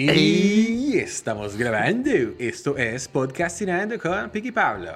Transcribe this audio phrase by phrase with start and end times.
[0.00, 2.12] Y estamos grabando.
[2.38, 4.92] Esto es Podcastinando con Piqui Pablo.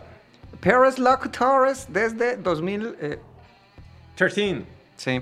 [0.60, 2.94] Paris Locutores desde 2000.
[3.00, 3.18] eh,
[4.14, 4.62] 13.
[4.96, 5.20] sí.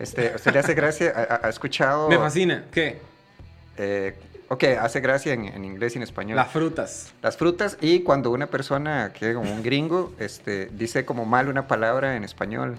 [0.00, 1.12] Este, ¿Usted le hace gracia?
[1.14, 2.08] ¿Ha, ha escuchado?
[2.08, 2.64] Me fascina.
[2.72, 2.98] ¿Qué?
[3.76, 4.16] eh,
[4.48, 6.34] ok, hace gracia en, en inglés y en español.
[6.34, 7.12] Las frutas.
[7.22, 11.68] Las frutas y cuando una persona, que como un gringo, este, dice como mal una
[11.68, 12.76] palabra en español,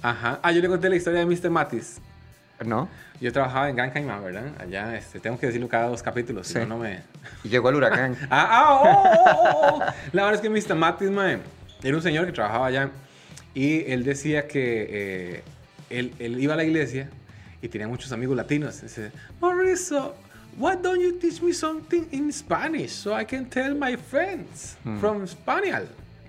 [0.00, 0.40] Ajá.
[0.42, 1.50] Ah, yo le conté la historia de Mr.
[1.50, 2.00] Matis.
[2.66, 2.88] ¿No?
[3.20, 4.44] Yo trabajaba en Gran Caimán, ¿verdad?
[4.58, 6.58] Allá, este, tengo que decirlo cada dos capítulos, si Sí.
[6.60, 7.00] no, no me...
[7.44, 8.16] Y llegó el huracán.
[8.30, 9.78] Ah, ah, oh, oh, oh, oh.
[10.12, 10.74] La verdad es que Mr.
[10.76, 11.38] Matis, mae,
[11.82, 12.90] era un señor que trabajaba allá
[13.54, 15.42] y él decía que eh,
[15.90, 17.08] él, él iba a la iglesia
[17.62, 18.80] y tenía muchos amigos latinos.
[18.80, 20.14] Dice, Mauricio,
[20.58, 25.26] why don't you teach me something in Spanish so I can tell my friends from
[25.26, 25.88] Spanish?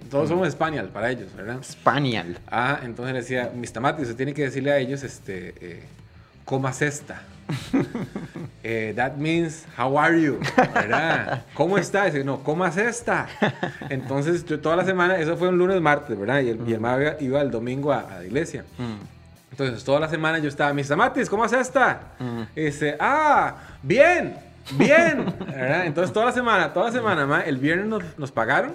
[0.09, 1.61] Todos somos español para ellos, ¿verdad?
[1.63, 2.37] Spaniel.
[2.49, 3.79] Ah, entonces le decía, Mr.
[3.79, 5.83] Matis, usted tiene que decirle a ellos, este, eh,
[6.45, 7.21] comas esta.
[8.63, 10.39] Eh, that means, how are you?
[10.55, 11.41] ¿Verdad?
[11.55, 12.05] ¿Cómo está?
[12.05, 13.27] Dice, no, comas esta.
[13.89, 16.41] Entonces, yo toda la semana, eso fue un lunes, martes, ¿verdad?
[16.41, 18.63] Y el, y el mae iba, el domingo a, a la iglesia.
[19.49, 20.95] Entonces, toda la semana yo estaba, Mr.
[20.95, 22.01] Matis, ¿cómo es esta?
[22.55, 24.35] Y dice, ah, bien,
[24.73, 25.33] bien.
[25.39, 25.87] ¿verdad?
[25.87, 28.73] Entonces, toda la semana, toda la semana, ma, el viernes nos, nos pagaron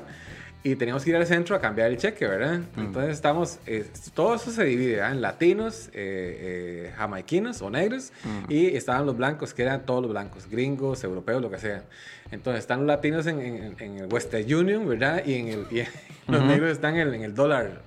[0.62, 2.60] y teníamos que ir al centro a cambiar el cheque, ¿verdad?
[2.76, 5.12] Entonces, estamos, eh, todo eso se divide, ¿verdad?
[5.12, 8.12] En latinos, eh, eh, jamaiquinos o negros,
[8.48, 11.84] y estaban los blancos, que eran todos los blancos, gringos, europeos, lo que sea.
[12.32, 15.22] Entonces, están los latinos en, en- en el Western Union, ¿verdad?
[15.24, 15.84] Y, en el, y
[16.30, 17.82] los negros están en, en el dólar.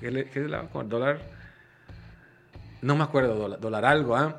[0.00, 1.18] ¿Qué, le- qué es la, con el dólar?
[2.82, 4.36] No me acuerdo, dólar, dólar algo, ¿ah?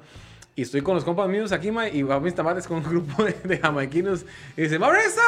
[0.55, 3.23] Y estoy con los compas míos aquí, ma, y va mis tamates con un grupo
[3.25, 4.25] de, de jamaiquinos.
[4.55, 5.22] Y dice, ¡Mauricio!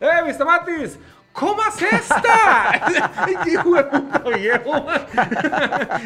[0.00, 0.98] ¡Eh, mis tamates!
[1.32, 2.82] ¿Cómo es esta?
[3.44, 4.86] ¡Qué hijo de puta viejo!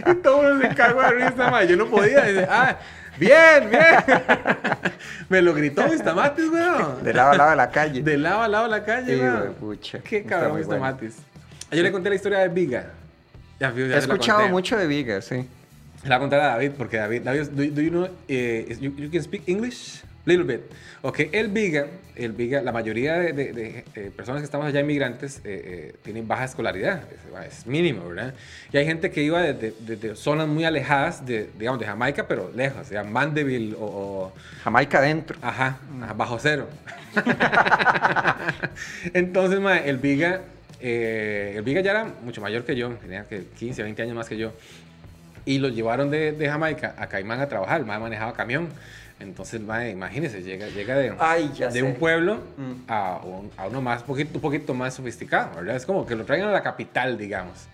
[0.11, 1.65] Y todo el mundo se cagó de risa, ma.
[1.65, 2.25] Yo no podía.
[2.49, 2.77] ¡ah!
[3.19, 4.05] ¡Bien, bien!
[5.29, 7.03] Me lo gritó mis tamates, weón.
[7.03, 8.03] De lado a lado de la calle.
[8.03, 9.55] De lado a lado de la calle, de weón.
[9.55, 9.99] pucha.
[10.01, 10.81] Qué cabrón mis bueno.
[10.83, 11.17] tomates.
[11.73, 12.87] Yo le conté la historia de Viga.
[13.59, 14.53] Ya, He la escuchado conté.
[14.53, 15.35] mucho de Viga, sí.
[15.35, 15.49] Le
[16.09, 19.11] voy a contar a David, porque David, David do, do you know, eh, you, you
[19.11, 20.03] can speak English?
[20.27, 20.61] Little bit.
[21.03, 24.81] Ok, el Viga, el Viga, la mayoría de, de- de, eh, personas que estamos allá
[24.81, 27.03] inmigrantes eh, eh, tienen baja escolaridad,
[27.45, 28.35] es, es mínimo, ¿verdad?
[28.73, 32.27] Y hay gente que iba desde de, de zonas muy alejadas, de, digamos, de Jamaica,
[32.27, 34.33] pero lejos, ya Mandeville o, o
[34.65, 35.39] Jamaica adentro.
[35.41, 36.67] Ajá, ajá, bajo cero.
[39.15, 40.43] Entonces, ma, el Viga,
[40.81, 44.29] eh, el Viga ya era mucho mayor que yo, tenía que 15, 20 años más
[44.29, 44.53] que yo.
[45.45, 48.69] Y lo llevaron de, de Jamaica a Caimán a trabajar, el ma manejaba camión.
[49.19, 52.73] Entonces, ma, imagínese, llega, llega de, Ay, de un pueblo Mm.
[52.87, 55.77] a, un, a uno más, poquito, un poquito más sofisticado, ¿verdad?
[55.77, 57.67] Es como que lo traigan a la capital, digamos.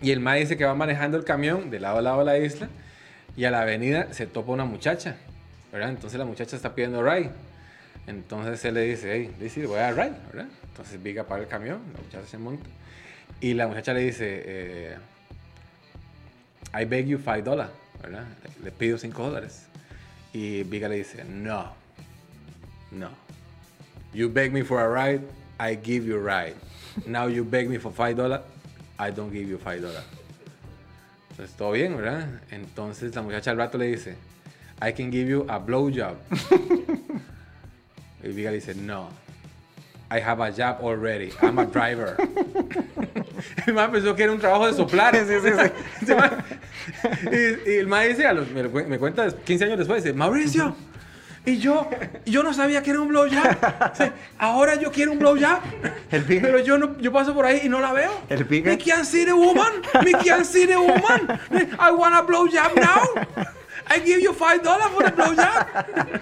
[0.00, 2.38] Y el ma dice que va manejando el camión de lado a lado de la
[2.38, 2.68] isla
[3.36, 5.14] y a la avenida se topa una muchacha,
[5.70, 5.90] ¿verdad?
[5.90, 7.30] Entonces la muchacha está pidiendo ride.
[8.08, 10.48] Entonces él le dice, hey, dice, voy a ride, ¿verdad?
[10.70, 12.68] Entonces Viga para el camión, la muchacha se monta
[13.40, 14.96] y la muchacha le dice, eh,
[16.74, 17.70] I beg you five dollars,
[18.02, 18.24] ¿verdad?
[18.58, 19.66] Le, le pido cinco dólares.
[20.32, 21.72] Y Viga le dice, no,
[22.90, 23.08] no.
[24.14, 25.22] You beg me for a ride,
[25.58, 26.56] I give you a ride.
[27.06, 28.40] Now you beg me for five dollars,
[28.98, 30.04] I don't give you five dollars.
[31.30, 32.28] Entonces, todo bien, ¿verdad?
[32.50, 34.16] Entonces la muchacha al rato le dice,
[34.80, 36.16] I can give you a blowjob.
[38.22, 39.08] y Viga le dice, no.
[40.10, 41.32] I have a job already.
[41.40, 42.16] I'm a driver.
[43.66, 45.14] el man pensó que era un trabajo de soplar.
[45.14, 45.50] Sí, sí,
[46.06, 46.12] sí.
[47.66, 50.74] Y, y el man dice, a los- me, cuenta 15 años después, dice, Mauricio,
[51.44, 51.88] y yo,
[52.24, 53.42] yo no sabía que era un blowjob.
[53.94, 54.04] Sí,
[54.38, 55.58] Ahora yo quiero un blowjob.
[56.12, 58.12] El Pero yo, no, yo paso por ahí y no la veo.
[58.28, 59.82] El Viga- Me can't see the woman.
[60.04, 61.40] Me can't see the woman.
[61.80, 63.46] I want a blowjob now.
[63.90, 66.20] I give you five dollars for the blowjob.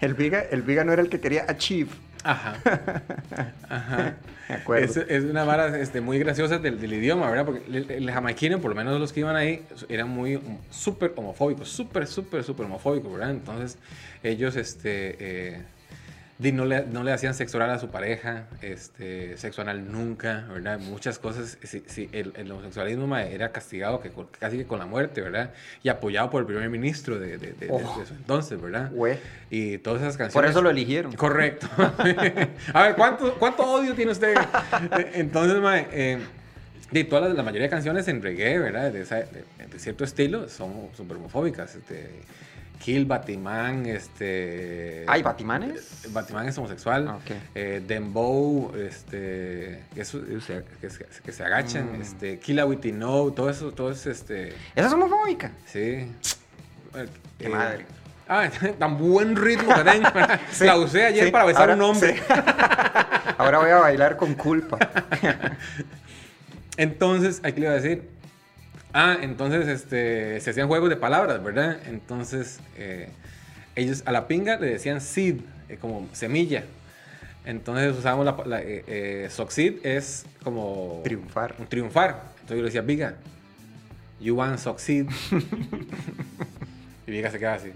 [0.00, 1.90] El Viga, el Viga no era el que quería achieve.
[2.22, 2.62] Ajá.
[3.68, 4.16] Ajá.
[4.48, 4.84] Acuerdo.
[4.84, 7.46] Es, es una vara este, muy graciosa del, del idioma, ¿verdad?
[7.46, 11.12] Porque el, el jamaiquino, por lo menos los que iban ahí, eran muy hom- súper
[11.16, 13.30] homofóbicos, súper, súper, súper homofóbicos, ¿verdad?
[13.30, 13.78] Entonces,
[14.22, 15.16] ellos, este,
[15.54, 15.62] eh,
[16.40, 20.78] no, le, no le hacían sexo oral a su pareja, este, sexo anal nunca, ¿verdad?
[20.78, 24.86] Muchas cosas, sí, sí, el, el homosexualismo era castigado que, con- casi que con la
[24.86, 25.50] muerte, ¿verdad?
[25.82, 27.98] Y apoyado por el primer ministro de, de, de- Oh.
[28.00, 28.90] de su entonces, ¿verdad?
[28.90, 29.18] Güey.
[29.50, 30.32] Y todas esas canciones.
[30.34, 31.12] Por eso lo eligieron.
[31.12, 31.68] Correcto.
[32.72, 34.34] a ver, ¿cuánto, ¿cuánto odio tiene usted?
[34.36, 36.18] Eh, Entonces, mae, eh,
[36.90, 38.90] de todas las, la mayoría de canciones en reggae, ¿verdad?
[38.92, 41.74] De, esa- de- de cierto estilo, son súper homofóbicas.
[41.76, 42.10] Este,
[42.80, 45.04] Kill, Batimán, este...
[45.06, 46.06] ¿Hay Batimanes?
[46.12, 47.06] Batimán es homosexual.
[47.08, 47.30] Ah, ok.
[47.54, 50.04] Eh, Dembow, este, que, que
[50.90, 51.98] se- que se agachan.
[51.98, 52.00] Mm.
[52.02, 54.54] Este, Kill a Witty No, todo eso, todo es este...
[54.74, 55.52] Esa es homofóbica.
[55.66, 56.10] Sí.
[57.38, 57.84] Qué madre.
[58.26, 58.48] Ah,
[58.78, 60.08] tan buen ritmo que tengo.
[60.50, 62.16] Sí, la usé ayer sí, para besar a un hombre.
[62.16, 62.22] sí.
[63.36, 64.78] Ahora voy a bailar con culpa.
[66.76, 68.08] Entonces, aquí le iba a decir.
[68.92, 71.78] Ah, entonces este, se hacían juegos de palabras, ¿verdad?
[71.86, 73.08] Entonces, eh,
[73.76, 75.36] ellos a la pinga le decían seed,
[75.68, 76.64] eh, como semilla.
[77.44, 81.54] Entonces usábamos la, la eh, succeed es como Triunfar.
[81.58, 82.22] un triunfar.
[82.40, 83.14] Entonces yo le decía, Viga,
[84.20, 85.06] you want succeed.
[87.06, 87.70] y Viga se queda así.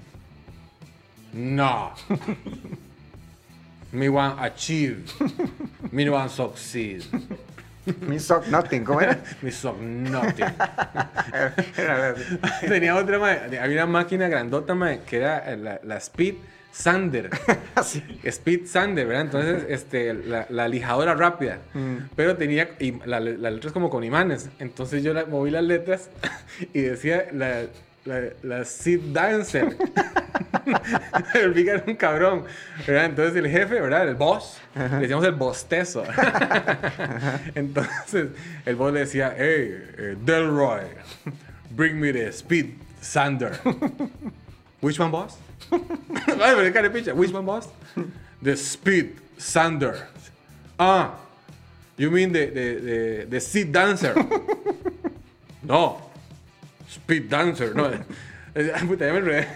[1.33, 1.93] No.
[3.93, 5.05] Me want achieve.
[5.93, 7.03] Me want succeed.
[8.01, 9.19] Me suck nothing, ¿cómo era?
[9.43, 10.47] Me suck nothing.
[12.69, 16.37] Tenía otra, mae, había una máquina grandota, mae, que era la, la Speed
[16.73, 17.31] Sander.
[17.75, 18.03] Así.
[18.25, 19.23] Speed Sander, ¿verdad?
[19.23, 21.59] Entonces, este, la, la lijadora rápida.
[21.73, 21.97] Mm.
[22.17, 24.49] Pero tenía, y la, la letra es como con imanes.
[24.59, 26.11] Entonces yo la, moví las letras
[26.73, 27.67] y decía la,
[28.05, 29.77] la, la Seed Dancer.
[31.35, 32.45] el Viga era un cabrón,
[32.87, 33.07] ¿verdad?
[33.07, 34.09] Entonces el jefe, ¿verdad?
[34.09, 36.05] El boss, le decíamos el bostezo.
[37.55, 38.29] Entonces
[38.65, 40.83] el boss le decía, hey, eh, Delroy,
[41.71, 43.59] bring me the Speed Sander.
[44.81, 45.39] Which one, boss?
[45.71, 47.15] Ay, pero cara de picha.
[47.15, 47.69] Which one, boss?
[48.43, 50.09] The Speed Sander.
[50.79, 51.15] Ah,
[51.97, 54.15] you mean the, the, the, the Seed Dancer?
[55.63, 56.01] no.
[56.89, 57.75] Speed Dancer.
[57.75, 57.99] No.
[58.87, 59.49] Puta, ya me enredé.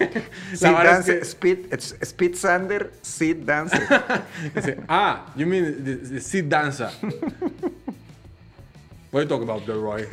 [0.53, 1.59] Es dancer, que- speed,
[2.03, 3.81] speed sander, seed dancer.
[4.55, 6.91] Dice, ah, you mean the, the Seed Dancer.
[9.11, 10.05] What are you talking about, Delroy?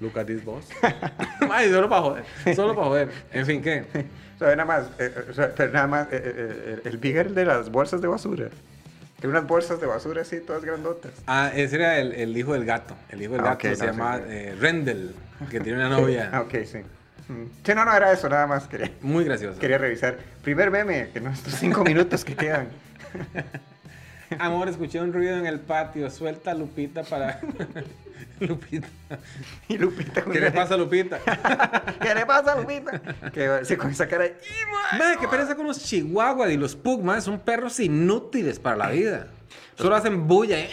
[0.00, 0.64] Look at this boss.
[1.50, 2.24] Ay, solo para joder.
[2.56, 3.08] Solo para joder.
[3.32, 3.84] En fin, ¿qué?
[4.34, 6.98] O sea, nada más, eh, eh, o sea, pero nada más, eh, eh, eh, el
[6.98, 8.48] bigger de las bolsas de basura.
[9.20, 11.12] Tiene unas bolsas de basura así, todas grandotas.
[11.28, 12.96] Ah, ese era el, el hijo del gato.
[13.10, 14.30] El hijo del Ah, gato ok, se no, llama sí, sí.
[14.32, 15.14] eh, Rendell,
[15.50, 16.78] que tiene una novia ok, sí.
[17.64, 18.66] Sí, no, no, era eso, nada más.
[18.68, 19.58] Quería, muy graciosa.
[19.58, 20.18] quería revisar.
[20.42, 22.68] Primer meme, que no estos cinco minutos que quedan.
[24.38, 26.10] Amor, escuché un ruido en el patio.
[26.10, 27.40] Suelta a Lupita para.
[28.40, 28.88] Lupita.
[29.68, 30.22] Y Lupita.
[30.22, 31.18] ¿Qué le pasa a Lupita?
[32.02, 33.00] ¿Qué le pasa, Lupita?
[33.32, 34.36] Que sí, con esa cara de...
[34.98, 37.20] Madre, qué pereza con los chihuahuas y los pug, madre.
[37.20, 39.28] Son perros inútiles para la vida.
[39.76, 40.58] Solo hacen bulla.
[40.58, 40.70] ¿eh?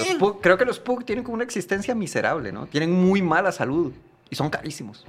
[0.00, 2.66] Los pug- creo que los pug tienen como una existencia miserable, ¿no?
[2.66, 3.92] Tienen muy mala salud
[4.28, 5.06] y son carísimos.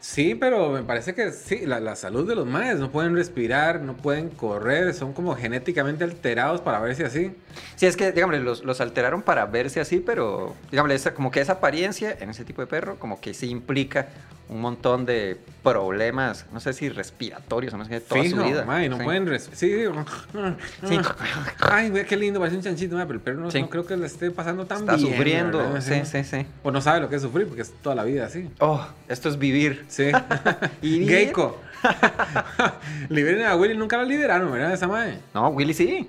[0.00, 3.98] Sí, pero me parece que sí, la, salud de los maes, no pueden respirar, no
[3.98, 7.32] pueden correr, son como genéticamente alterados para verse así.
[7.76, 12.16] Sí, es que, digamos, los, alteraron para verse así, pero, digamos, como que esa apariencia
[12.18, 14.08] en ese tipo de perro, como que sí implica
[14.50, 18.42] un montón de problemas, no sé si respiratorios o no sé qué, toda Fijo, su
[18.44, 18.64] vida.
[18.64, 19.04] mae, no Sí.
[19.04, 19.38] pueden.
[19.38, 20.98] Sí, Sí.
[21.60, 23.60] Ay, qué lindo, parece un chanchito, pero el perro no, Sí.
[23.62, 25.08] no creo que le esté pasando tan Está bien.
[25.12, 25.80] sufriendo, ¿verdad?
[25.80, 26.46] sí, sí, sí.
[26.64, 28.50] O no sabe lo que es sufrir porque es toda la vida así.
[28.58, 29.84] Oh, esto es vivir.
[29.88, 30.10] Sí.
[30.82, 31.06] ¿Y?
[31.06, 31.60] Geico.
[33.08, 34.72] Liberen a Willy, nunca la liberaron, ¿verdad?
[34.72, 35.18] Esa madre.
[35.34, 36.08] No, Willy sí.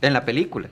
[0.00, 0.68] En la película.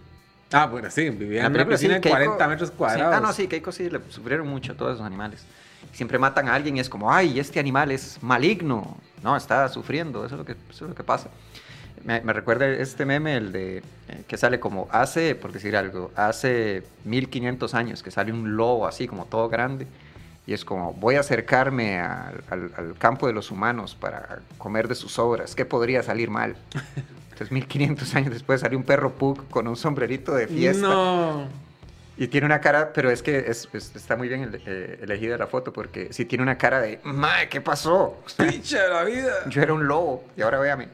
[0.53, 2.71] Ah, bueno, sí, vivía en, En la una película piscina sí, de Keiko- 40 metros
[2.71, 3.15] cuadrados.
[3.17, 5.43] Ah, no, sí, Keiko sí le sufrieron mucho a todos esos animales.
[5.93, 8.97] Siempre matan a alguien y es como, ay, este animal es maligno.
[9.23, 11.31] No, está sufriendo, eso es lo que, eso es lo que pasa.
[12.05, 13.83] Me, me recuerda este meme, el de eh,
[14.29, 19.09] que sale como hace, por decir algo, hace 1500 años, que sale un lobo así,
[19.09, 19.87] como todo grande.
[20.47, 24.87] Y es como, voy a acercarme al, al- al campo de los humanos para comer
[24.87, 25.57] de sus obras.
[25.57, 26.55] ¿Qué podría salir mal?
[27.33, 30.87] Entonces, 1500 años después sale un perro pug con un sombrerito de fiesta.
[30.87, 31.49] No.
[32.19, 35.37] Y tiene una cara, pero es que es- es- está muy bien ele- eh, elegida
[35.37, 38.23] la foto porque sí tiene una cara de, ¡Mae, qué pasó!
[38.39, 39.33] Pinche de la vida.
[39.49, 40.89] Yo era un lobo y ahora véame.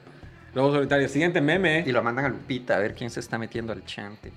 [0.55, 1.09] Lobo solitario.
[1.09, 1.85] Siguiente meme.
[1.87, 4.33] Y lo mandan a Lupita a ver quién se está metiendo al chante.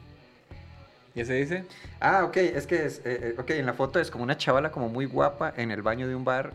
[1.15, 1.65] ¿Y ese dice?
[1.99, 4.69] Ah, ok, es que es, eh, eh, ok, en la foto es como una chavala
[4.71, 6.53] como muy guapa en el baño de un bar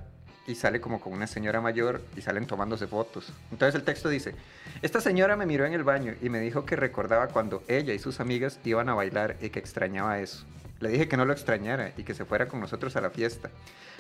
[0.51, 3.33] y sale como con una señora mayor y salen tomándose fotos.
[3.53, 4.35] Entonces el texto dice,
[4.83, 7.99] esta señora me miró en el baño y me dijo que recordaba cuando ella y
[7.99, 10.45] sus amigas iban a bailar y que extrañaba eso.
[10.81, 13.51] Le dije que no lo extrañara y que se fuera con nosotros a la fiesta.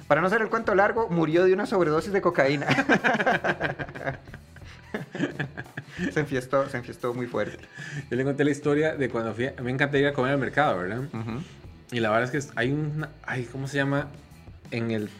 [0.08, 2.66] Para no hacer el cuento largo, murió de una sobredosis de cocaína.
[6.12, 7.58] se enfiestó, se enfiestó muy fuerte.
[8.10, 9.46] Yo le conté la historia de cuando fui.
[9.46, 11.00] a- me encanta ir a comer al mercado, ¿verdad?
[11.12, 11.42] Ujú.
[11.92, 13.10] Y la verdad es que hay una.
[13.24, 14.08] Ay, ¿Cómo se llama?
[14.70, 15.10] En el.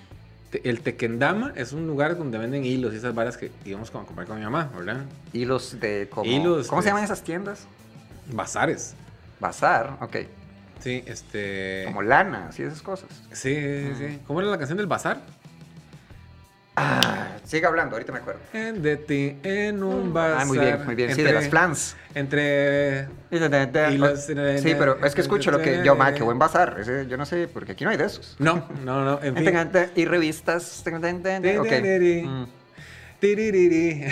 [0.52, 4.26] El Tequendama es un lugar donde venden hilos y esas varas que íbamos a comer
[4.26, 5.04] con mi mamá, ¿verdad?
[5.32, 6.28] Hilos de como...
[6.28, 7.66] Hilos ¿Cómo se llaman esas tiendas?
[8.32, 8.94] Bazares.
[9.38, 10.16] Bazar, ok.
[10.80, 11.84] Sí, este.
[11.86, 13.08] Como lana, así esas cosas.
[13.32, 14.18] Sí, sí, sí.
[14.26, 15.20] ¿Cómo era la canción del bazar?
[16.82, 18.40] Ah, sigue hablando, ahorita me acuerdo.
[18.52, 20.40] En de ti, en un bazar.
[20.40, 21.10] Ah, muy bien, muy bien.
[21.14, 21.96] Sí, de Entre- las flans.
[22.14, 23.06] Entre.
[23.92, 24.28] Y los-
[24.62, 26.76] Sí, pero es que escucho lo que yo, ma, que buen bazar.
[26.80, 28.36] Ese, yo no sé, porque aquí no hay de esos.
[28.38, 29.20] No, no, no.
[29.22, 29.44] En fin.
[29.94, 30.64] Y revistas.
[31.58, 31.66] Ok.
[32.26, 32.44] Mm.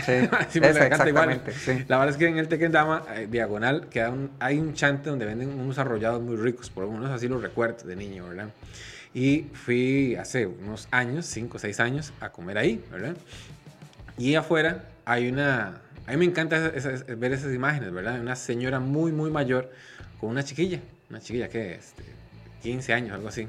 [0.05, 0.13] Sí,
[0.51, 1.31] Sí, me esa, igual.
[1.33, 1.85] exactamente, sí.
[1.89, 5.09] La verdad es que en el Tekken Dama, eh, diagonal, queda un- hay un chante
[5.09, 8.49] donde venden unos arrollados muy ricos, por lo menos así los recuerdo de niño, ¿verdad?
[9.15, 13.17] Y fui hace unos años, 5 o 6 años, a comer ahí, ¿verdad?
[14.19, 15.81] Y afuera hay una...
[16.07, 18.21] A mí me encanta esa- esa- ver esas imágenes, ¿verdad?
[18.21, 19.71] Una señora muy, muy mayor
[20.21, 22.03] con una chiquilla, una chiquilla que este,
[22.63, 23.47] 15 años, algo así.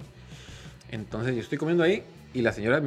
[0.91, 2.81] Entonces yo estoy comiendo ahí y la señora,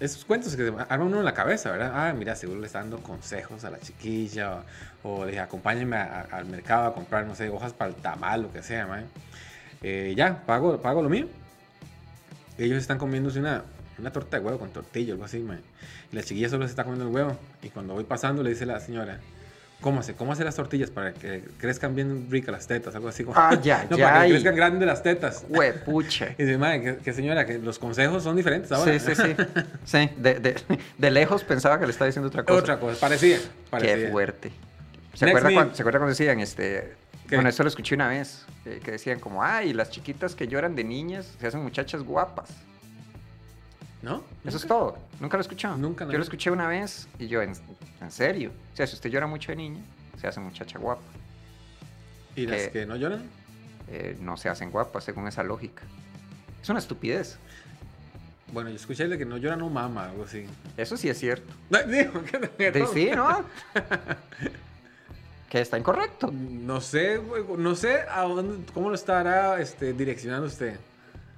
[0.00, 1.92] esos cuentos que se arman uno en la cabeza, ¿verdad?
[1.94, 4.64] Ah, mira, seguro le está dando consejos a la chiquilla
[5.02, 7.90] o, o le dije, acompáñenme a- a- al mercado a comprar, no sé, hojas para
[7.90, 9.04] el tamal, lo que sea, man.
[9.82, 11.28] Eh, ya, pago, pago lo mío.
[12.58, 13.64] Ellos están comiéndose una,
[13.98, 15.60] una torta de huevo con tortilla, algo así, man.
[16.12, 17.36] Y la chiquilla solo se está comiendo el huevo.
[17.62, 19.18] Y cuando voy pasando le dice la señora,
[19.80, 20.14] ¿cómo hace?
[20.14, 22.94] ¿Cómo hace las tortillas para que crezcan bien ricas las tetas?
[22.94, 23.36] Algo así como...
[23.38, 24.10] Ah, ya, no, ya.
[24.12, 25.44] para que crezcan grandes las tetas.
[25.48, 26.34] Huepucha.
[26.38, 28.98] Y dice, madre, que, que señora, que los consejos son diferentes ahora.
[28.98, 29.36] Sí, sí, sí.
[29.84, 30.56] Sí, de, de,
[30.98, 32.58] de lejos pensaba que le estaba diciendo otra cosa.
[32.58, 33.38] Otra cosa, parecía.
[33.70, 33.96] parecía.
[33.96, 34.52] Qué fuerte.
[35.14, 36.94] ¿Se acuerda, cuando, ¿Se acuerda cuando decían, este...
[37.28, 37.36] ¿Qué?
[37.36, 40.74] Bueno, esto lo escuché una vez, eh, que decían como, ay, las chiquitas que lloran
[40.76, 42.50] de niñas se hacen muchachas guapas.
[44.02, 44.22] ¿No?
[44.44, 44.98] Eso es todo.
[45.20, 45.76] Nunca lo escuchado.
[45.78, 46.18] Nunca, Yo no.
[46.18, 47.54] lo escuché una vez y yo, en,
[48.02, 48.52] en serio.
[48.72, 49.80] O sea, si usted llora mucho de niña,
[50.20, 51.00] se hace muchacha guapa.
[52.36, 53.22] ¿Y las que- que no lloran?
[53.88, 55.82] Eh, no se hacen guapas según esa lógica.
[56.62, 57.38] Es una estupidez.
[58.52, 60.44] Bueno, yo escuché de que no lloran no mama, algo así.
[60.76, 61.54] Eso sí es cierto.
[61.88, 63.44] Digo, que De, sí, ¿no?
[65.54, 66.32] que está incorrecto.
[66.32, 70.76] No sé, güey, no sé a dónde, cómo lo estará este, direccionando usted.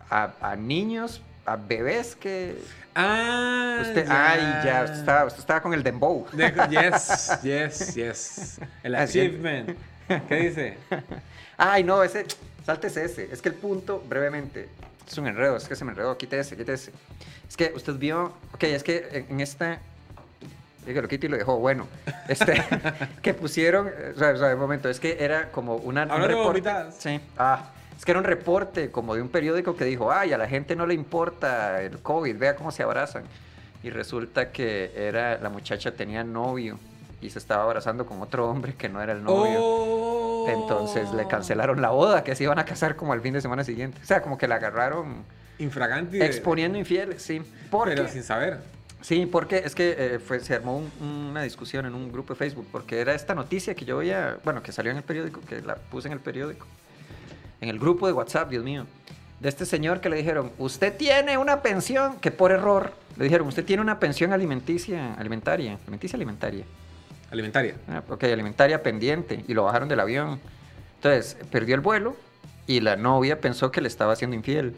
[0.09, 2.57] A, a niños, a bebés que...
[2.95, 6.27] Ah, Usted, ay, ya, usted estaba, usted estaba con el dembow.
[6.33, 8.59] De- yes, yes, yes.
[8.83, 9.77] El achievement.
[10.29, 10.79] ¿Qué dice?
[11.59, 12.25] Ay, no, ese,
[12.65, 13.29] sáltese ese.
[13.31, 14.71] Es que el punto, brevemente,
[15.07, 16.91] es un enredo, es que se me enredó, quite ese, quite ese.
[17.47, 19.79] Es que usted vio, ok, es que en- esta, es
[20.95, 21.87] que lo quité y lo dejó, bueno,
[22.29, 22.63] este,
[23.23, 26.05] que pusieron, eh, o sea, o sea, un momento, es que era como una...
[26.05, 26.93] un Hablando de reporte-.
[26.99, 30.39] Sí, ah, es que era un reporte como de un periódico que dijo, ay, a
[30.39, 33.25] la gente no le importa el COVID, vea cómo se abrazan.
[33.83, 36.79] Y resulta que era, la muchacha tenía novio
[37.21, 39.59] y se estaba abrazando con otro hombre que no era el novio.
[39.61, 40.47] Oh.
[40.49, 43.65] Entonces le cancelaron la boda, que se iban a casar como al fin de semana
[43.65, 43.99] siguiente.
[44.03, 45.25] O sea, como que la agarraron
[45.59, 46.19] Infraganti.
[46.19, 47.43] de- exponiendo infieles, sí.
[47.71, 48.59] Porque, Pero sin saber.
[49.03, 50.91] Sí, porque es que eh, fue, se armó un-
[51.31, 54.63] una discusión en un grupo de Facebook, porque era esta noticia que yo veía, bueno,
[54.63, 56.67] que salió en el periódico, que la puse en el periódico,
[57.61, 58.87] en el grupo de WhatsApp, Dios mío,
[59.41, 63.47] de este señor que le dijeron, usted tiene una pensión, que por error, le dijeron,
[63.47, 66.65] usted tiene una pensión alimenticia, alimentaria, alimenticia alimentaria.
[67.31, 67.75] Alimentaria.
[67.89, 70.41] Ah, ok, alimentaria pendiente y lo bajaron del avión.
[70.97, 72.17] Entonces, perdió el vuelo
[72.67, 74.75] y la novia pensó que le estaba haciendo infiel.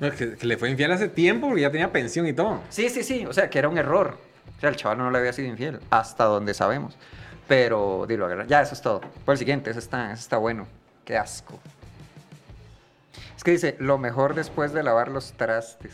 [0.00, 2.60] No, que, que le fue infiel hace tiempo porque ya tenía pensión y todo.
[2.68, 4.16] Sí, sí, sí, o sea, que era un error.
[4.56, 6.96] O sea, el chaval no le había sido infiel, hasta donde sabemos.
[7.48, 9.00] Pero, dilo, ya, eso es todo.
[9.24, 10.66] Por el siguiente, eso está, eso está bueno.
[11.04, 11.58] Qué asco.
[13.36, 15.92] Es que dice, lo mejor después de lavar los trastes.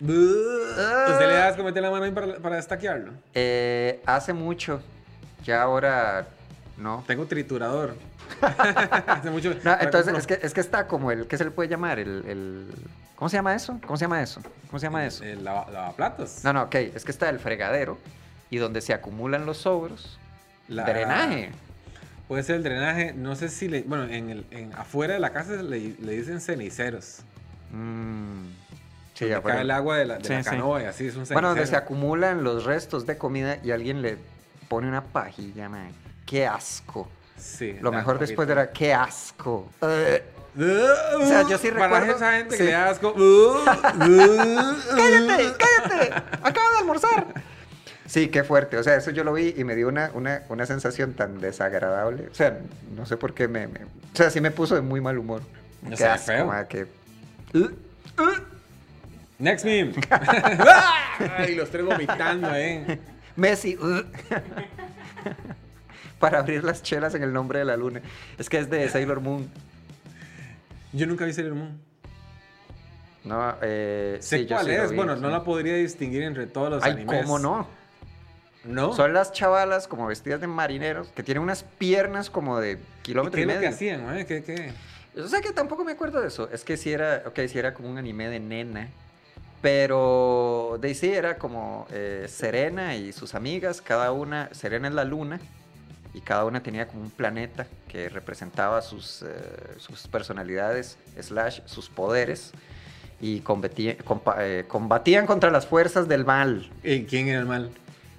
[0.00, 3.12] ¿Usted le das meter la mano ahí para, para destaquearlo?
[3.34, 4.80] Eh, hace mucho,
[5.44, 6.26] ya ahora
[6.76, 7.04] no.
[7.06, 7.94] Tengo triturador.
[9.06, 9.54] hace mucho.
[9.62, 11.98] No, entonces es que, es que está como el, ¿qué se le puede llamar?
[11.98, 12.68] El, el-
[13.16, 13.78] ¿Cómo se llama eso?
[13.86, 14.40] ¿Cómo se llama eso?
[14.68, 15.24] ¿Cómo se llama eso?
[15.24, 16.42] El lava- lavaplatos.
[16.44, 17.98] No, no, ok, es que está el fregadero
[18.50, 20.18] y donde se acumulan los sobros,
[20.68, 21.50] La- drenaje.
[22.28, 23.12] Puede ser el drenaje.
[23.12, 23.82] No sé si le.
[23.82, 27.18] Bueno, en el, en, afuera de la casa le, le dicen ceniceros.
[27.70, 28.46] Mm,
[29.14, 30.50] sí, ya, cae el agua de la, de Sí, la sí.
[30.50, 31.34] canoa y así es un cenicero.
[31.36, 34.16] Bueno, donde se acumulan los restos de comida y alguien le
[34.68, 35.92] pone una pajilla, man.
[36.24, 37.08] Qué asco.
[37.36, 37.76] Sí.
[37.82, 39.68] Lo mejor después era, qué asco.
[39.82, 42.58] Uh, o sea, yo sí Para recuerdo- esa gente sí.
[42.58, 43.14] que le da asco.
[43.98, 45.52] ¡Cállate!
[45.58, 46.12] ¡Cállate!
[46.42, 47.26] ¡Acabo de almorzar!
[48.06, 48.76] Sí, qué fuerte.
[48.78, 52.28] O sea, eso yo lo vi y me dio una, una, una sensación tan desagradable.
[52.30, 52.58] O sea,
[52.94, 55.42] no sé por qué me, me- O sea, sí me puso de muy mal humor.
[55.88, 56.46] Qué sé, asco, feo.
[56.46, 56.86] ma, que...
[59.38, 59.94] Next meme.
[61.38, 62.98] Ay, los tres vomitando, eh.
[63.36, 63.76] Messi.
[63.76, 64.02] uh.
[66.20, 68.00] Para abrir las chelas en el nombre de la luna.
[68.38, 69.50] Es que es de Sailor Moon.
[70.94, 71.78] Yo nunca vi Sailor Moon.
[73.24, 74.90] No, eh, Sé sí, cuál es.
[74.90, 75.22] vi, bueno, sí.
[75.22, 77.22] no la podría distinguir entre todos los Ay, animes.
[77.22, 77.66] ¿cómo no?
[78.64, 78.92] ¿No?
[78.94, 83.36] Son las chavalas como vestidas de marineros que tienen unas piernas como de ¿Y kilómetro
[83.36, 83.68] ¿Qué y, es lo que medio.
[83.74, 84.24] hacían, eh?
[84.26, 84.72] ¿Qué, qué?
[85.20, 86.48] O sea que tampoco me acuerdo de eso.
[86.50, 88.88] Es que sí era, ok, sí era como un anime de nena.
[89.62, 95.04] Pero ahí sí era como eh, Serena y sus amigas, cada una, Serena es la
[95.04, 95.40] luna,
[96.14, 99.26] y cada una tenía como un planeta que representaba sus, eh,
[99.78, 102.52] sus personalidades, slash, sus poderes,
[103.20, 103.40] y
[104.04, 106.70] compa- eh, combatían contra las fuerzas del mal.
[106.82, 107.70] ¿Y quién era el mal?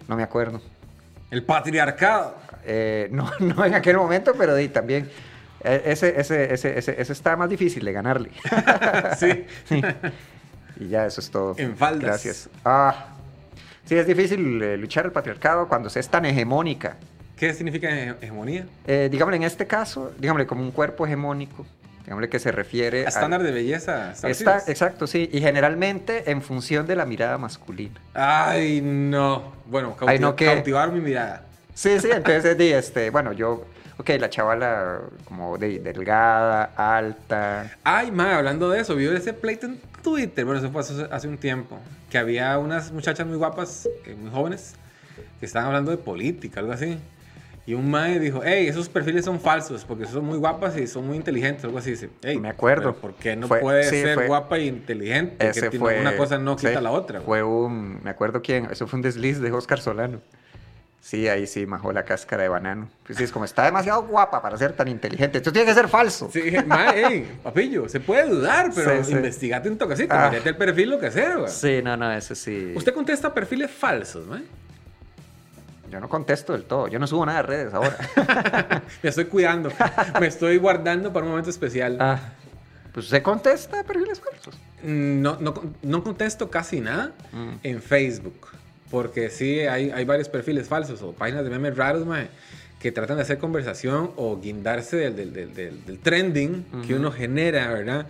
[0.07, 0.61] No me acuerdo.
[1.31, 2.35] El patriarcado.
[2.65, 5.09] Eh, no, no en aquel momento, pero también.
[5.63, 8.31] eh, Ese, ese, ese, ese, ese está más difícil de ganarle.
[9.17, 9.45] sí.
[10.79, 11.55] Y ya, eso es todo.
[11.57, 12.03] En faldas.
[12.03, 12.49] Gracias.
[12.65, 13.07] Ah,
[13.85, 16.97] sí, es difícil eh, luchar el patriarcado cuando se es tan hegemónica.
[17.37, 18.65] ¿Qué significa hege- hegemonía?
[18.87, 21.65] Eh, digámosle, en este caso, digámosle, como un cuerpo hegemónico,
[22.03, 24.13] digámosle que se refiere A estándar de belleza.
[24.23, 27.99] Está, exacto, sí, y generalmente en función de la mirada masculina.
[28.13, 29.53] Ay, no.
[29.65, 30.45] Bueno, cauti- Ay, no, ¿qué?
[30.45, 31.43] cautivar mi mirada.
[31.73, 33.65] Sí, sí, entonces, di, este, bueno, yo,
[33.97, 37.69] ok, la chavala como de, delgada, alta.
[37.83, 40.45] Ay, ma, hablando de eso, vio ese pleito en Twitter.
[40.45, 41.77] Bueno, eso fue hace, hace un tiempo.
[42.09, 44.75] Que había unas muchachas muy guapas, eh, muy jóvenes,
[45.41, 46.97] que estaban hablando de política, algo así.
[47.67, 51.07] Y un mae dijo, hey, esos perfiles son falsos porque son muy guapas y son
[51.07, 51.91] muy inteligentes, algo así.
[51.91, 52.93] Dice, "Ey, Me acuerdo.
[52.95, 55.37] ¿Por qué no Fue- puede sí, ser fue- guapa y inteligente?
[55.37, 55.99] Que Ese tiene- fue.
[55.99, 57.19] Una cosa no sí, quita la otra.
[57.19, 57.41] güey.
[57.41, 60.21] Fue un, me acuerdo quién, eso fue un desliz de Oscar Solano.
[61.01, 62.89] Sí, ahí sí, majó la cáscara de banano.
[63.05, 65.37] Pues sí, es como, está demasiado guapa para ser tan inteligente.
[65.37, 66.29] Esto tiene que ser falso.
[66.33, 69.11] Sí, mae, hey, papillo, se puede dudar, pero Sí, sí.
[69.11, 70.31] investigate un toquecito, Ah.
[70.43, 71.49] el perfil, lo que sea, güey.
[71.51, 72.73] Sí, no, no, eso sí.
[72.75, 74.43] Usted contesta perfiles falsos, mae.
[75.95, 76.89] Yo no contesto del todo.
[76.89, 77.95] Yo no subo nada de redes ahora.
[79.01, 79.71] Me estoy cuidando,
[80.19, 81.95] me estoy guardando para un momento especial.
[82.01, 82.19] ah,
[82.91, 84.57] pues usted contesta perfiles falsos.
[84.83, 87.53] No, no, no contesto casi nada Mm.
[87.63, 88.47] en Facebook,
[88.91, 92.27] porque sí hay, hay varios perfiles falsos o páginas de memes raros, mae,
[92.79, 97.09] que tratan de hacer conversación o guindarse del, del, del- del- del trending que uno
[97.09, 98.07] genera, ¿verdad?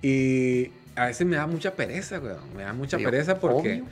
[0.00, 2.38] Y a veces me da mucha pereza, weón.
[2.56, 3.84] Me da mucha pereza porque obvio.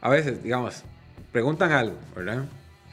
[0.00, 0.84] a veces, digamos,
[1.32, 2.44] preguntan algo, ¿verdad?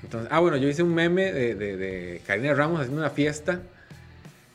[0.04, 3.60] Entonces, ah, bueno, yo hice un meme de, de- de Karina Ramos haciendo una fiesta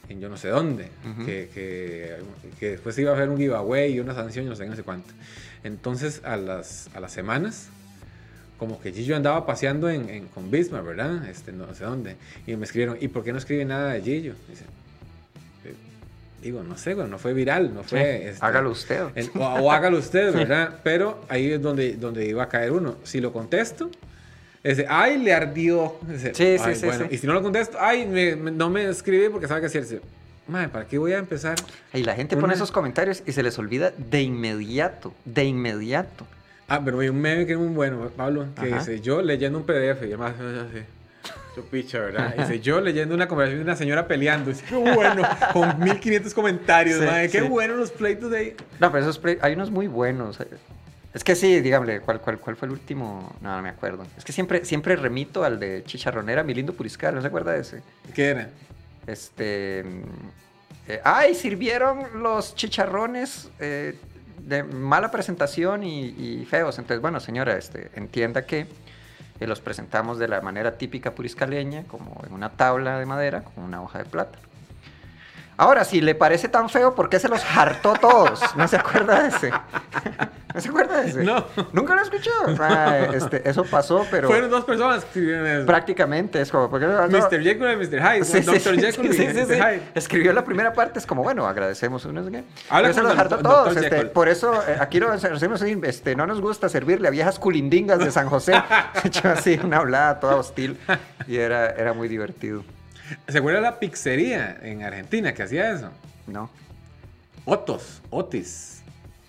[0.09, 1.25] en yo no sé dónde, Ujú.
[1.27, 2.17] que, que,
[2.61, 4.83] que después iba a haber un giveaway y una sanción y no sé, no sé
[4.83, 5.13] cuánto.
[5.65, 7.69] Entonces, a las, a las semanas,
[8.59, 11.29] como que Gillo andaba paseando en, en- con Bismarck, ¿verdad?
[11.29, 12.17] Este, no sé dónde.
[12.47, 14.35] Y me escribieron, ¿y por qué no escribe nada de Gillo?
[14.49, 14.65] Dice,
[15.65, 15.75] "Eh,
[16.41, 18.29] digo, no sé, bueno, no fue viral, no fue...
[18.31, 19.07] este, Hágalo usted.
[19.17, 20.81] en- o, o hágalo usted, ¿verdad?
[20.85, 22.97] Pero ahí es donde, donde iba a caer uno.
[23.03, 23.91] Si lo contesto,
[24.71, 25.95] es de, ay, le ardió.
[26.09, 27.07] Sí, sí, "Ay, sí, bueno".
[27.09, 27.15] sí.
[27.15, 29.73] Y si no lo contesto, ay, me- me- no me escribe porque sabe que es
[29.73, 30.07] cierto.
[30.49, 31.57] Madre, ¿para qué voy a empezar?
[31.93, 35.13] Y la gente Una- pone esos comentarios y se les olvida de inmediato.
[35.25, 36.27] De inmediato.
[36.69, 38.79] Ah, pero hay un meme que es muy bueno, Pablo, que Ajá.
[38.81, 40.83] dice, yo leyendo un PDF, y además, así,
[41.57, 42.35] yo picha, ¿verdad?
[42.37, 45.79] Y dice, yo leyendo una conversación de una señora peleando, y dice, qué bueno, con
[45.81, 47.47] 1500 comentarios, Sí, madre, qué sí.
[47.49, 48.57] bueno los pleitos de ahí.
[48.81, 50.39] No, pero esos hay unos muy buenos.
[51.17, 53.35] Es que sí, dígame, ¿cuál, cuál, cuál fue el último?
[53.41, 54.07] No, no me acuerdo.
[54.19, 57.61] Es que siempre, siempre remito al de Chicharronera, mi lindo Puriscal, ¿no se acuerda de
[57.61, 57.83] ese?
[58.15, 58.51] ¿Qué era?
[59.07, 59.83] Este.
[59.83, 63.99] mm, eh, ay, sirvieron los chicharrones eh,
[64.43, 66.79] de mala presentación y, y feos.
[66.79, 68.67] Entonces, bueno, señora, este, entienda que
[69.41, 73.65] eh, los presentamos de la manera típica puriscaleña, como en una tabla de madera, con
[73.65, 74.39] una hoja de plata.
[75.59, 78.41] Ahora, si le parece tan feo, ¿por qué se los hartó todos?
[78.57, 79.51] ¿No se acuerda de ese?
[80.55, 81.25] ¿No se acuerda de ese?
[81.25, 81.45] No.
[81.73, 82.31] ¿Nunca lo escuchó?
[82.59, 85.67] Ah, este, eso pasó, pero Fueron dos personas que escribieron eso.
[85.67, 86.69] prácticamente es como...
[86.69, 87.43] ¿por qué no- Mr.
[87.43, 88.01] Jekyll y Mr.
[88.01, 88.25] Hyde.
[88.25, 88.61] Sí, Dr.
[88.61, 89.55] sí, Jekyll sí, y sí, Mr.
[89.55, 89.83] Hyde.
[89.95, 92.21] Escribió la primera parte, es como, bueno, agradecemos, no.
[92.21, 93.77] Habla Pero se los hartó todos.
[93.77, 97.99] Este, por eso, eh, aquí lo hacemos este, no nos gusta servirle a viejas culindingas
[97.99, 98.55] de San José.
[99.05, 100.79] Hecho así, una hablada toda hostil.
[101.27, 102.65] Y era, era muy divertido.
[103.29, 105.91] ¿Se acuerda la pizzería en Argentina que hacía eso?
[106.27, 106.51] ¿No?
[107.45, 108.73] Otos, Otis.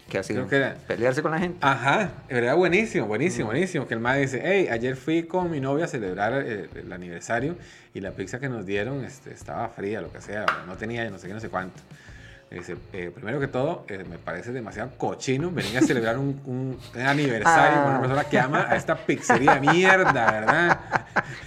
[0.09, 0.75] Que Creo que era.
[0.87, 1.57] pelearse con la gente.
[1.59, 3.49] Ajá, era buenísimo, buenísimo, Mm.
[3.49, 3.87] buenísimo.
[3.87, 7.57] Que el madre dice, hey, ayer fui con mi novia a celebrar eh, el, aniversario
[7.93, 11.17] y la pizza que nos dieron este, estaba fría, lo que sea, no tenía no
[11.19, 11.81] sé qué, no sé cuánto.
[12.49, 17.01] Dice, eh, primero que todo, eh, me parece demasiado cochino venir a celebrar un, un
[17.01, 18.01] aniversario con una Ah.
[18.01, 20.79] persona que ama a esta pizzería de mierda, ¿verdad?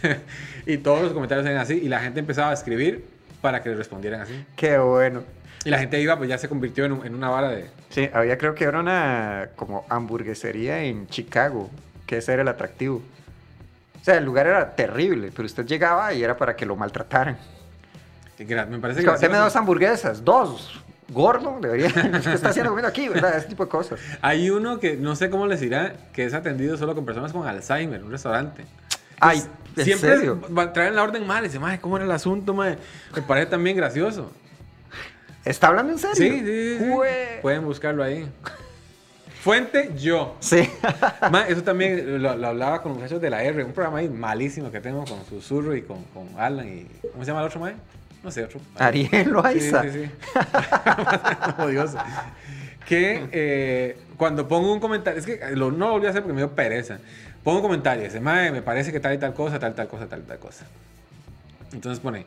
[0.66, 3.04] y todos los comentarios eran así y la gente empezaba a escribir
[3.40, 4.44] para que le respondieran así.
[4.56, 5.22] Qué bueno.
[5.64, 7.68] Y la gente iba, pues ya se convirtió en, un- en una vara de...
[7.90, 11.70] Sí, había creo que era una como hamburguesería en Chicago,
[12.06, 13.02] que ese era el atractivo.
[14.00, 17.36] O sea, el lugar era terrible, pero usted llegaba y era para que lo maltrataran.
[18.38, 20.82] que me parece como, deme dos hamburguesas, dos.
[21.10, 21.90] Gordo, debería.
[22.24, 23.08] ¿Qué está haciendo comiendo aquí?
[23.08, 23.36] ¿Verdad?
[23.36, 24.00] Ese tipo de cosas.
[24.22, 27.46] Hay uno que no sé cómo les dirá, que es atendido solo con personas con
[27.46, 28.64] Alzheimer, un restaurante.
[29.18, 30.40] Ay, Pues, ¿en siempre serio?
[30.72, 32.78] traen la orden mal y dicen, "Mae, ¿cómo era el asunto, mae?
[33.14, 34.30] Me parece también gracioso.
[35.44, 36.14] ¿Está hablando en serio?
[36.16, 36.90] Sí, sí, sí,
[37.40, 38.28] Pueden buscarlo ahí.
[39.42, 40.36] Fuente, yo.
[40.40, 40.68] Sí.
[41.48, 44.70] Eso también lo, lo hablaba con los muchachos de la R, un programa ahí malísimo
[44.70, 46.86] que tengo con Susurro y con, con Alan y...
[47.10, 47.74] ¿Cómo se llama el otro, mae?
[48.22, 48.60] No sé, otro.
[48.76, 49.82] Ariel Loaiza.
[49.84, 50.04] Sí, sí,
[50.34, 51.62] sí.
[51.62, 51.96] Odioso.
[52.86, 56.34] Que eh, cuando pongo un comentario, es que lo, no lo volví a hacer porque
[56.34, 56.98] me dio pereza,
[57.44, 60.38] Pongo comentarios, mae, me parece que tal y tal cosa, tal, tal cosa, tal, tal
[60.38, 60.66] cosa.
[61.72, 62.26] Entonces pone,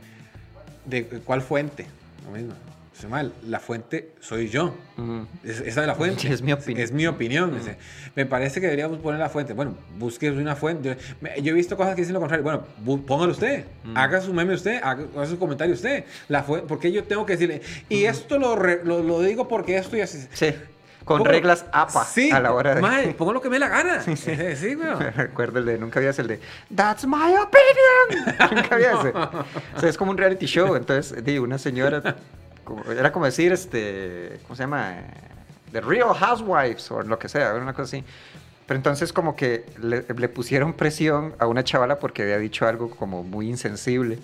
[0.85, 1.85] ¿de cuál fuente?
[2.25, 2.53] Lo mismo.
[2.93, 4.73] Dice, mae, la fuente soy yo.
[4.97, 5.25] Ujú.
[5.43, 6.31] Es- esa es la fuente.
[6.31, 6.83] Es mi opinión.
[6.83, 7.55] Es mi opinión.
[7.57, 7.77] dice.
[8.15, 9.53] Me parece que deberíamos poner la fuente.
[9.53, 10.89] Bueno, busque una fuente.
[10.89, 12.43] Yo, me- yo he visto cosas que dicen lo contrario.
[12.43, 13.65] Bueno, bu- póngalo usted.
[13.95, 14.79] Haga su meme usted.
[14.83, 16.05] Haga, haga su comentario usted.
[16.29, 17.61] La fu- porque yo tengo que decirle.
[17.89, 20.27] Y esto lo, re- lo, lo digo porque esto y así.
[20.31, 20.53] Sí,
[21.03, 22.31] con reglas APA Sí.
[22.31, 22.81] a la hora de...
[22.81, 24.01] mae, pongo lo que me la gana.
[24.03, 24.15] Sí,
[24.55, 24.95] sí, güey.
[24.97, 26.39] Me recuerdo el de, nunca habías el de,
[26.75, 28.35] That's my opinion.
[28.55, 29.09] nunca había ese.
[29.75, 30.75] O sea, es como un reality show.
[30.75, 32.15] Entonces, di, una señora,
[32.63, 34.93] como- era como decir, este, ¿cómo se llama?
[34.99, 35.03] Eh,
[35.71, 38.03] The Real Housewives o lo que sea, una cosa así.
[38.65, 42.89] Pero entonces como que le, le pusieron presión a una chavala porque había dicho algo
[42.91, 44.19] como muy insensible.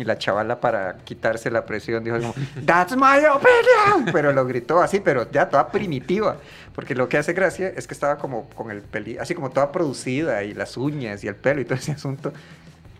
[0.00, 2.34] Y la chavala para quitarse la presión dijo como,
[2.64, 4.10] That's my opinion.
[4.12, 6.38] Pero lo gritó así, pero ya toda primitiva.
[6.74, 9.70] Porque lo que hace gracia es que estaba como con el peli, así como toda
[9.72, 12.32] producida y las uñas y el pelo y todo ese asunto.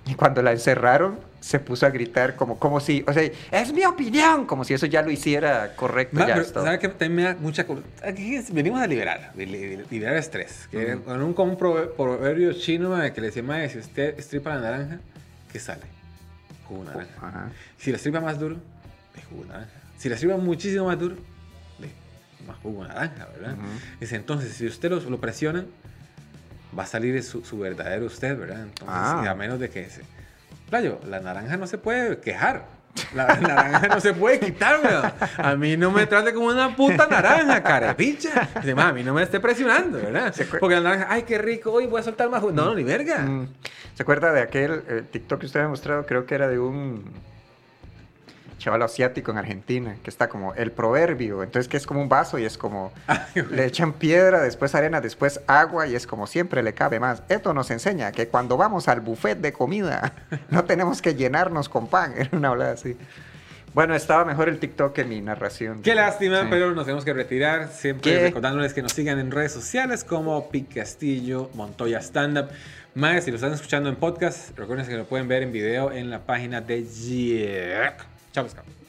[0.06, 3.84] Y cuando la encerraron, se puso a gritar como, como si, o sea, es mi
[3.86, 6.18] opinión, como si eso ya lo hiciera correcto.
[6.18, 6.64] Ya pero, es todo.
[6.64, 6.88] ¿sabe qué?
[6.88, 7.64] También me da mucha...
[8.04, 10.68] Aquí venimos a liberar, li- li- liberar estrés.
[10.70, 11.04] Que Ujú.
[11.04, 14.60] con un, con un prover- proverbio chino que le decía, "Mae, si usted estripa la
[14.60, 14.98] naranja,
[15.50, 15.82] ¿qué sale?
[16.70, 17.26] Jugo de naranja.
[17.28, 17.50] Ajá.
[17.76, 18.56] Si la estripa más duro,
[19.14, 19.70] de jugo de naranja.
[19.98, 21.16] Si la estripa muchísimo más duro,
[21.78, 21.90] de
[22.46, 23.56] más jugo de naranja, ¿verdad?
[24.00, 25.64] Dice, entonces, si usted lo, lo presiona,
[26.78, 28.62] va a salir su, su verdadero usted, ¿verdad?
[28.62, 29.28] Entonces, Ah.
[29.30, 30.02] a menos de que se...
[30.70, 32.64] Playo, la naranja no se puede quejar.
[33.14, 35.12] La naranja no se puede quitar, weón.
[35.38, 38.48] A mí no me trate como una puta naranja, carepicha.
[38.56, 40.34] Dice, ma, a mí no me esté presionando, ¿verdad?
[40.58, 42.42] Porque la naranja, ay, qué rico, hoy voy a soltar más.
[42.42, 43.18] No, no, ni verga.
[43.18, 43.48] Mm.
[43.94, 46.06] ¿Se acuerda de aquel eh, TikTok que usted me ha mostrado?
[46.06, 47.04] Creo que era de un
[48.60, 52.38] chaval asiático en Argentina, que está como el proverbio, entonces que es como un vaso
[52.38, 52.92] y es como
[53.50, 57.24] le echan piedra, después arena, después agua y es como siempre le cabe más.
[57.28, 60.12] Esto nos enseña que cuando vamos al buffet de comida
[60.50, 62.96] no tenemos que llenarnos con pan, era una hablada así.
[63.72, 65.80] Bueno, estaba mejor el TikTok que mi narración.
[65.82, 66.46] Qué lástima, Sí.
[66.50, 67.68] pero nos tenemos que retirar.
[67.68, 68.20] Siempre ¿Qué?
[68.24, 72.48] recordándoles que nos sigan en redes sociales como Pic Castillo, Montoya Stand Up.
[72.96, 76.10] Más, si lo están escuchando en podcast, recuerden que lo pueden ver en video en
[76.10, 78.06] la página de Jack.
[78.36, 78.79] 違うんですか？